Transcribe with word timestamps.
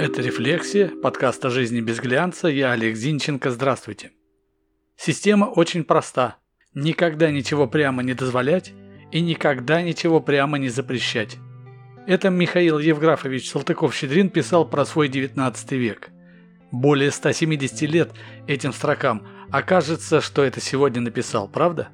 Это 0.00 0.22
«Рефлексия», 0.22 0.90
подкаст 1.02 1.44
о 1.44 1.50
жизни 1.50 1.82
без 1.82 2.00
глянца. 2.00 2.48
Я 2.48 2.72
Олег 2.72 2.96
Зинченко. 2.96 3.50
Здравствуйте. 3.50 4.12
Система 4.96 5.44
очень 5.44 5.84
проста. 5.84 6.36
Никогда 6.72 7.30
ничего 7.30 7.66
прямо 7.68 8.02
не 8.02 8.14
дозволять 8.14 8.72
и 9.12 9.20
никогда 9.20 9.82
ничего 9.82 10.20
прямо 10.20 10.56
не 10.56 10.70
запрещать. 10.70 11.36
Это 12.06 12.30
Михаил 12.30 12.78
Евграфович 12.78 13.50
Салтыков-Щедрин 13.50 14.30
писал 14.30 14.66
про 14.66 14.86
свой 14.86 15.08
19 15.08 15.72
век. 15.72 16.08
Более 16.72 17.10
170 17.10 17.82
лет 17.82 18.10
этим 18.46 18.72
строкам, 18.72 19.28
а 19.50 19.60
кажется, 19.60 20.22
что 20.22 20.42
это 20.42 20.62
сегодня 20.62 21.02
написал, 21.02 21.46
правда? 21.46 21.90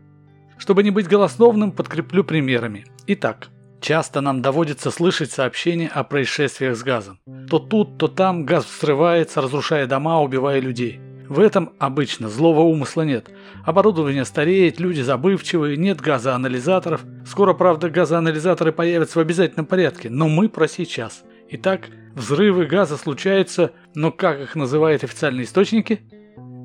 Чтобы 0.59 0.84
не 0.84 0.93
быть 0.93 1.09
голословным, 1.09 1.73
подкреплю 1.73 2.23
примерами. 2.23 2.86
Итак, 3.09 3.48
Часто 3.80 4.20
нам 4.20 4.43
доводится 4.43 4.90
слышать 4.90 5.30
сообщения 5.30 5.88
о 5.88 6.02
происшествиях 6.04 6.76
с 6.76 6.82
газом. 6.82 7.18
То 7.48 7.58
тут, 7.58 7.99
то 7.99 8.08
там 8.08 8.44
газ 8.44 8.66
взрывается, 8.66 9.40
разрушая 9.40 9.86
дома, 9.86 10.21
убивая 10.21 10.61
людей. 10.61 11.00
В 11.29 11.40
этом 11.40 11.72
обычно 11.79 12.29
злого 12.29 12.61
умысла 12.61 13.02
нет. 13.02 13.30
Оборудование 13.64 14.25
стареет, 14.25 14.79
люди 14.79 15.00
забывчивые, 15.00 15.76
нет 15.76 16.00
газоанализаторов. 16.00 17.04
Скоро, 17.26 17.52
правда, 17.52 17.90
газоанализаторы 17.90 18.72
появятся 18.72 19.18
в 19.18 19.22
обязательном 19.22 19.66
порядке, 19.66 20.08
но 20.08 20.29
мы 20.29 20.49
про 20.49 20.68
сейчас. 20.68 21.24
Итак, 21.50 21.88
взрывы 22.14 22.66
газа 22.66 22.96
случаются, 22.96 23.72
но 23.94 24.13
как 24.13 24.40
их 24.40 24.54
называют 24.54 25.02
официальные 25.02 25.44
источники? 25.44 26.00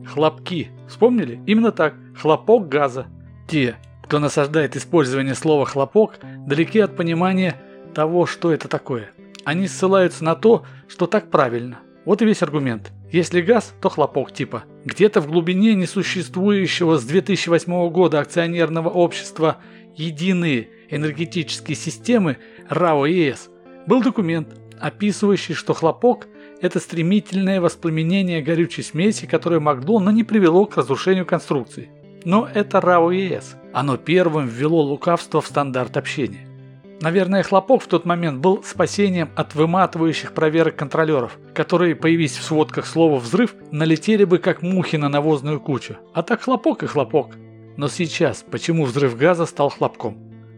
Хлопки. 0.07 0.69
Вспомнили? 0.87 1.41
Именно 1.47 1.71
так. 1.71 1.95
Хлопок 2.19 2.69
газа. 2.69 3.07
Те, 3.47 3.77
кто 4.11 4.19
насаждает 4.19 4.75
использование 4.75 5.35
слова 5.35 5.65
«хлопок», 5.65 6.19
далеки 6.45 6.81
от 6.81 6.97
понимания 6.97 7.55
того, 7.95 8.25
что 8.25 8.51
это 8.51 8.67
такое. 8.67 9.11
Они 9.45 9.69
ссылаются 9.69 10.25
на 10.25 10.35
то, 10.35 10.65
что 10.89 11.07
так 11.07 11.31
правильно. 11.31 11.79
Вот 12.03 12.21
и 12.21 12.25
весь 12.25 12.43
аргумент. 12.43 12.91
Если 13.09 13.39
газ, 13.39 13.73
то 13.81 13.87
хлопок 13.87 14.33
типа. 14.33 14.65
Где-то 14.83 15.21
в 15.21 15.27
глубине 15.27 15.75
несуществующего 15.75 16.97
с 16.97 17.05
2008 17.05 17.89
года 17.89 18.19
акционерного 18.19 18.89
общества 18.89 19.59
«Единые 19.95 20.67
энергетические 20.89 21.77
системы» 21.77 22.35
РАО 22.67 23.05
ЕС 23.05 23.49
был 23.87 24.03
документ, 24.03 24.49
описывающий, 24.77 25.53
что 25.53 25.73
хлопок– 25.73 26.27
это 26.61 26.81
стремительное 26.81 27.61
воспламенение 27.61 28.41
горючей 28.41 28.83
смеси, 28.83 29.25
которое 29.25 29.61
могло, 29.61 30.01
но 30.01 30.11
не 30.11 30.25
привело 30.25 30.65
к 30.65 30.75
разрушению 30.75 31.25
конструкции. 31.25 31.89
Но 32.25 32.49
это 32.53 32.81
РАО 32.81 33.11
ЕС. 33.11 33.55
Оно 33.73 33.97
первым 33.97 34.47
ввело 34.47 34.81
лукавство 34.81 35.41
в 35.41 35.47
стандарт 35.47 35.95
общения. 35.95 36.47
Наверное, 37.01 37.41
хлопок 37.41 37.81
в 37.81 37.87
тот 37.87 38.05
момент 38.05 38.39
был 38.39 38.63
спасением 38.63 39.29
от 39.35 39.55
выматывающих 39.55 40.33
проверок 40.33 40.75
контролеров, 40.75 41.39
которые, 41.55 41.95
появись 41.95 42.37
в 42.37 42.43
сводках 42.43 42.85
слова 42.85 43.17
«взрыв», 43.17 43.55
налетели 43.71 44.23
бы 44.23 44.37
как 44.37 44.61
мухи 44.61 44.97
на 44.97 45.09
навозную 45.09 45.59
кучу. 45.59 45.95
А 46.13 46.21
так 46.21 46.43
хлопок 46.43 46.83
и 46.83 46.87
хлопок. 46.87 47.35
Но 47.75 47.87
сейчас 47.87 48.45
почему 48.49 48.85
взрыв 48.85 49.17
газа 49.17 49.47
стал 49.47 49.69
хлопком? 49.69 50.17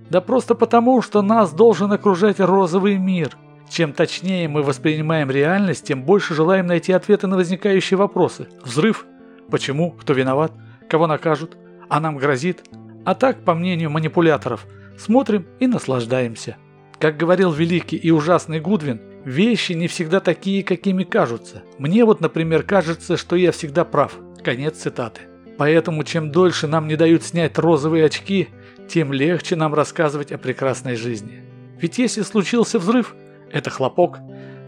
Да 0.09 0.19
просто 0.19 0.53
потому, 0.53 1.01
что 1.01 1.21
нас 1.21 1.53
должен 1.53 1.91
окружать 1.93 2.39
розовый 2.39 2.97
мир. 2.97 3.37
Чем 3.69 3.93
точнее 3.93 4.49
мы 4.49 4.63
воспринимаем 4.63 5.31
реальность, 5.31 5.85
тем 5.85 6.03
больше 6.03 6.33
желаем 6.33 6.67
найти 6.67 6.91
ответы 6.91 7.27
на 7.27 7.37
возникающие 7.37 7.97
вопросы. 7.97 8.47
Взрыв? 8.63 9.05
Почему? 9.49 9.91
Кто 9.91 10.13
виноват? 10.13 10.51
Кого 10.89 11.07
накажут? 11.07 11.55
А 11.89 12.01
нам 12.01 12.17
грозит? 12.17 12.63
А 13.05 13.15
так, 13.15 13.43
по 13.43 13.53
мнению 13.53 13.89
манипуляторов, 13.89 14.65
смотрим 14.97 15.45
и 15.59 15.67
наслаждаемся. 15.67 16.57
Как 16.99 17.17
говорил 17.17 17.51
великий 17.51 17.97
и 17.97 18.11
ужасный 18.11 18.59
Гудвин, 18.59 19.01
вещи 19.25 19.73
не 19.73 19.87
всегда 19.87 20.19
такие, 20.19 20.63
какими 20.63 21.03
кажутся. 21.03 21.63
Мне 21.77 22.05
вот, 22.05 22.21
например, 22.21 22.63
кажется, 22.63 23.17
что 23.17 23.35
я 23.35 23.51
всегда 23.51 23.83
прав. 23.83 24.17
Конец 24.43 24.77
цитаты. 24.77 25.21
Поэтому 25.57 26.03
чем 26.03 26.31
дольше 26.31 26.67
нам 26.67 26.87
не 26.87 26.95
дают 26.95 27.23
снять 27.23 27.57
розовые 27.57 28.05
очки, 28.05 28.49
тем 28.87 29.11
легче 29.13 29.55
нам 29.55 29.73
рассказывать 29.73 30.31
о 30.31 30.37
прекрасной 30.37 30.95
жизни. 30.95 31.43
Ведь 31.79 31.97
если 31.97 32.21
случился 32.21 32.79
взрыв, 32.79 33.15
это 33.51 33.69
хлопок, 33.69 34.19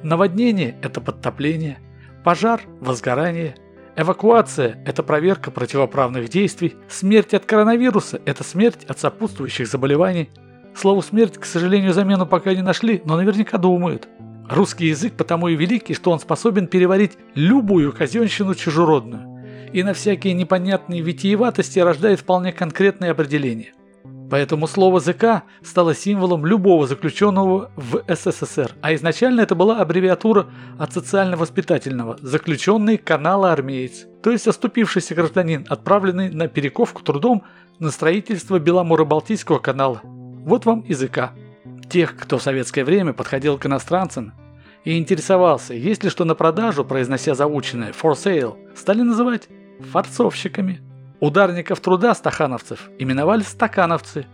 наводнение– 0.04 0.78
это 0.82 1.02
подтопление, 1.02 1.80
пожар– 2.24 2.62
возгорание– 2.82 3.56
Эвакуация– 3.98 4.78
это 4.86 5.04
проверка 5.04 5.52
противоправных 5.52 6.28
действий. 6.28 6.76
Смерть 6.90 7.34
от 7.34 7.46
коронавируса– 7.46 8.22
это 8.26 8.44
смерть 8.44 8.84
от 8.90 9.00
сопутствующих 9.00 9.68
заболеваний. 9.68 10.30
Слову 10.76 11.02
«смерть», 11.02 11.38
к 11.38 11.46
сожалению, 11.46 11.94
замену 11.94 12.26
пока 12.26 12.54
не 12.54 12.62
нашли, 12.62 13.02
но 13.06 13.16
наверняка 13.16 13.58
думают. 13.58 14.10
Русский 14.50 14.88
язык 14.88 15.14
потому 15.14 15.48
и 15.48 15.56
великий, 15.56 15.94
что 15.94 16.12
он 16.12 16.20
способен 16.20 16.68
переварить 16.68 17.18
любую 17.36 17.94
казенщину 17.94 18.54
чужеродную. 18.54 19.70
И 19.72 19.82
на 19.82 19.94
всякие 19.94 20.34
непонятные 20.34 21.02
витиеватости 21.02 21.80
рождает 21.80 22.20
вполне 22.20 22.52
конкретные 22.52 23.12
определения– 23.12 23.72
Поэтому 24.30 24.68
слово 24.68 25.00
ЗК 25.00 25.44
стало 25.62 25.94
символом 25.94 26.46
любого 26.46 26.88
заключенного 26.88 27.72
в 27.76 28.04
СССР, 28.08 28.72
а 28.82 28.94
изначально 28.96 29.42
это 29.42 29.56
была 29.56 29.80
аббревиатура 29.82 30.48
от 30.80 30.94
социально-воспитательного 30.94 32.18
«заключенный 32.22 32.98
канала 32.98 33.52
армеец», 33.52 34.08
то 34.24 34.32
есть 34.32 34.48
оступившийся 34.48 35.14
гражданин, 35.14 35.66
отправленный 35.70 36.32
на 36.32 36.48
перековку 36.48 37.04
трудом 37.04 37.44
на 37.80 37.92
строительство 37.92 38.60
Беломоро-Балтийского 38.60 39.60
канала. 39.60 40.02
Вот 40.04 40.66
вам 40.66 40.82
и 40.82 40.94
ЗК. 40.94 41.32
Тех, 41.90 42.18
кто 42.18 42.40
в 42.40 42.44
советское 42.44 42.84
время 42.84 43.14
подходил 43.14 43.60
к 43.60 43.68
иностранцам 43.68 44.34
и 44.84 44.98
интересовался, 44.98 45.76
есть 45.76 46.04
ли 46.04 46.10
что 46.10 46.26
на 46.26 46.34
продажу, 46.34 46.84
произнося 46.84 47.36
заученное 47.36 47.92
«for 47.92 48.14
sale», 48.14 48.56
стали 48.76 49.02
называть 49.02 49.50
форцовщиками. 49.92 50.82
Ударников 51.20 51.80
труда 51.80 52.14
стахановцев 52.14 52.90
именовали 53.00 53.42
стакановцы, 53.42 54.26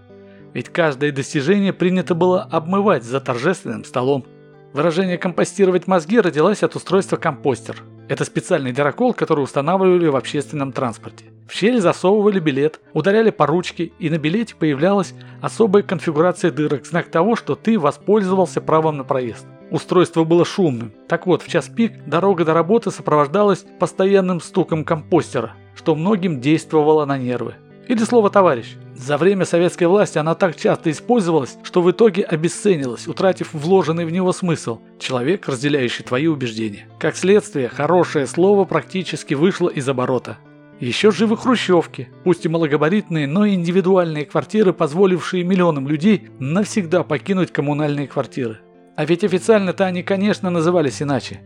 ведь 0.54 0.70
каждое 0.70 1.12
достижение 1.12 1.74
принято 1.74 2.16
было 2.16 2.42
обмывать 2.42 3.04
за 3.04 3.20
торжественным 3.20 3.86
столом. 3.86 4.26
Выражение 4.74 5.18
«компостировать 5.18 5.86
мозги» 5.86 6.20
родилось 6.20 6.64
от 6.64 6.76
устройства 6.76 7.18
компостер. 7.18 7.84
Это 8.10 8.26
специальный 8.26 8.72
дырокол, 8.72 9.14
который 9.14 9.42
устанавливали 9.44 10.08
в 10.08 10.16
общественном 10.16 10.72
транспорте. 10.72 11.26
В 11.48 11.54
щель 11.54 11.80
засовывали 11.80 12.40
билет, 12.40 12.80
ударяли 12.94 13.30
по 13.30 13.46
ручке, 13.46 13.92
и 14.00 14.10
на 14.10 14.18
билете 14.18 14.56
появлялась 14.56 15.14
особая 15.42 15.84
конфигурация 15.84 16.52
дырок, 16.52 16.86
знак 16.86 17.10
того, 17.10 17.36
что 17.36 17.56
ты 17.56 17.78
воспользовался 17.78 18.60
правом 18.60 18.98
на 18.98 19.04
проезд. 19.04 19.46
Устройство 19.70 20.24
было 20.24 20.46
шумным. 20.46 20.94
Так 21.08 21.28
вот, 21.28 21.42
в 21.44 21.48
час 21.48 21.70
пик 21.70 22.06
дорога 22.06 22.44
до 22.44 22.54
работы 22.54 22.92
сопровождалась 22.92 23.66
постоянным 23.80 24.42
стуком 24.42 24.84
компостера, 24.84 25.54
что 25.76 25.96
многим 25.96 26.42
действовало 26.42 27.06
на 27.06 27.18
нервы. 27.18 27.56
Или 27.88 28.04
слово 28.04 28.30
«товарищ». 28.30 28.76
За 28.96 29.18
время 29.18 29.46
советской 29.46 29.86
власти 29.86 30.20
она 30.20 30.36
так 30.36 30.56
часто 30.56 30.92
использовалась, 30.92 31.58
что 31.64 31.82
в 31.82 31.90
итоге 31.90 32.24
обесценилась, 32.24 33.08
утратив 33.08 33.54
вложенный 33.54 34.06
в 34.06 34.12
него 34.12 34.32
смысл– 34.32 34.80
человек, 35.00 35.48
разделяющий 35.48 36.06
твои 36.06 36.28
убеждения. 36.28 36.88
Как 37.00 37.16
следствие, 37.16 37.68
хорошее 37.68 38.28
слово 38.28 38.66
практически 38.66 39.34
вышло 39.34 39.70
из 39.70 39.90
оборота. 39.90 40.38
Еще 40.80 41.12
живы 41.12 41.38
хрущевки, 41.38 42.10
пусть 42.24 42.46
и 42.46 42.50
малогабаритные, 42.50 43.28
но 43.28 43.48
индивидуальные 43.48 44.26
квартиры, 44.26 44.74
позволившие 44.74 45.44
миллионам 45.44 45.88
людей 45.88 46.30
навсегда 46.40 47.04
покинуть 47.04 47.52
коммунальные 47.52 48.08
квартиры. 48.08 48.60
А 48.96 49.06
ведь 49.06 49.24
официально-то 49.24 49.86
они, 49.86 50.04
конечно, 50.04 50.50
назывались 50.50 51.02
иначе. 51.02 51.42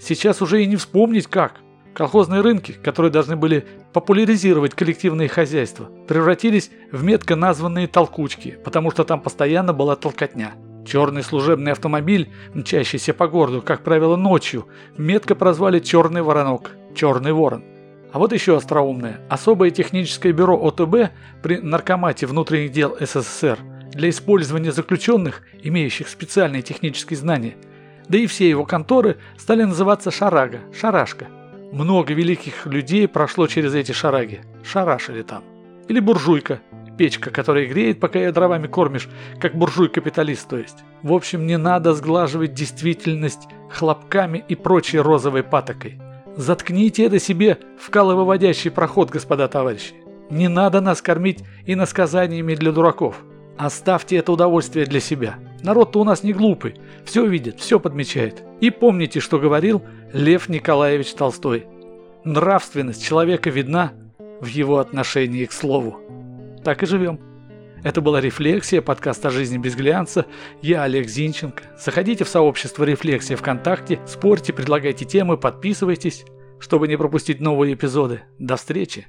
Сейчас 0.00 0.42
уже 0.42 0.62
и 0.62 0.66
не 0.66 0.76
вспомнить 0.76 1.26
как. 1.26 1.60
Колхозные 1.94 2.40
рынки, 2.40 2.72
которые 2.72 3.12
должны 3.12 3.36
были 3.36 3.66
популяризировать 3.92 4.74
коллективные 4.74 5.28
хозяйства, 5.28 5.90
превратились 6.08 6.70
в 6.90 7.04
метко 7.04 7.36
названные 7.36 7.86
толкучки, 7.86 8.58
потому 8.64 8.90
что 8.90 9.04
там 9.04 9.20
постоянно 9.20 9.74
была 9.74 9.94
толкотня. 9.96 10.54
Черный 10.86 11.22
служебный 11.22 11.72
автомобиль, 11.72 12.30
мчащийся 12.54 13.12
по 13.12 13.28
городу, 13.28 13.62
как 13.62 13.84
правило, 13.84 14.16
ночью, 14.16 14.66
метко 14.96 15.34
прозвали 15.34 15.78
«Черный 15.80 16.22
воронок», 16.22 16.72
«Черный 16.94 17.32
ворон». 17.32 17.62
А 18.12 18.18
вот 18.18 18.32
еще 18.32 18.56
остроумное. 18.56 19.20
Особое 19.28 19.70
техническое 19.70 20.32
бюро 20.32 20.56
ОТБ 20.56 21.12
при 21.42 21.58
Наркомате 21.58 22.26
внутренних 22.26 22.72
дел 22.72 22.96
СССР 22.98 23.58
для 23.92 24.08
использования 24.08 24.72
заключенных, 24.72 25.42
имеющих 25.62 26.08
специальные 26.08 26.62
технические 26.62 27.18
знания, 27.18 27.54
да 28.08 28.18
и 28.18 28.26
все 28.26 28.48
его 28.48 28.64
конторы 28.64 29.18
стали 29.38 29.62
называться 29.62 30.10
«Шарага», 30.10 30.60
«Шарашка». 30.78 31.28
Много 31.72 32.12
великих 32.12 32.66
людей 32.66 33.08
прошло 33.08 33.46
через 33.46 33.74
эти 33.74 33.92
шараги, 33.92 34.42
шарашили 34.62 35.22
там. 35.22 35.42
Или 35.88 36.00
буржуйка, 36.00 36.60
печка, 36.98 37.30
которая 37.30 37.66
греет, 37.66 37.98
пока 37.98 38.18
ее 38.18 38.30
дровами 38.30 38.66
кормишь, 38.66 39.08
как 39.40 39.54
буржуй-капиталист, 39.54 40.46
то 40.50 40.58
есть. 40.58 40.84
В 41.02 41.14
общем, 41.14 41.46
не 41.46 41.56
надо 41.56 41.94
сглаживать 41.94 42.52
действительность 42.52 43.48
хлопками 43.70 44.44
и 44.46 44.54
прочей 44.54 44.98
розовой 44.98 45.42
патокой. 45.42 45.98
Заткните 46.36 47.04
это 47.06 47.18
себе 47.18 47.58
вкалывыводящий 47.80 48.70
проход, 48.70 49.08
господа 49.08 49.48
товарищи. 49.48 49.94
Не 50.28 50.48
надо 50.48 50.82
нас 50.82 51.00
кормить 51.00 51.42
и 51.64 51.74
насказаниями 51.74 52.54
для 52.54 52.72
дураков. 52.72 53.24
Оставьте 53.56 54.16
это 54.16 54.30
удовольствие 54.30 54.84
для 54.84 55.00
себя. 55.00 55.36
Народ-то 55.62 56.00
у 56.00 56.04
нас 56.04 56.24
не 56.24 56.32
глупый, 56.32 56.74
все 57.04 57.24
видит, 57.24 57.60
все 57.60 57.78
подмечает. 57.78 58.42
И 58.60 58.70
помните, 58.70 59.20
что 59.20 59.38
говорил 59.38 59.82
Лев 60.12 60.48
Николаевич 60.48 61.14
Толстой. 61.14 61.66
Нравственность 62.24 63.04
человека 63.04 63.50
видна 63.50 63.92
в 64.40 64.46
его 64.46 64.78
отношении 64.78 65.44
к 65.44 65.52
слову. 65.52 66.00
Так 66.64 66.82
и 66.82 66.86
живем. 66.86 67.20
Это 67.84 68.00
была 68.00 68.20
«Рефлексия», 68.20 68.80
подкаст 68.80 69.24
о 69.26 69.30
жизни 69.30 69.58
без 69.58 69.74
глянца. 69.74 70.26
Я 70.60 70.84
Олег 70.84 71.08
Зинченко. 71.08 71.64
Заходите 71.78 72.24
в 72.24 72.28
сообщество 72.28 72.84
«Рефлексия» 72.84 73.36
ВКонтакте, 73.36 74.00
спорьте, 74.06 74.52
предлагайте 74.52 75.04
темы, 75.04 75.36
подписывайтесь, 75.36 76.24
чтобы 76.60 76.86
не 76.86 76.96
пропустить 76.96 77.40
новые 77.40 77.74
эпизоды. 77.74 78.22
До 78.38 78.56
встречи! 78.56 79.06